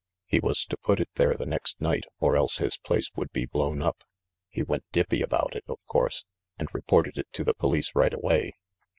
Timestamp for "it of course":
5.55-6.25